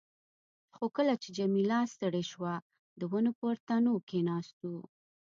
[0.75, 2.53] خو کله چې جميله ستړې شوه،
[2.99, 4.73] د ونو پر تنو کښېناستو.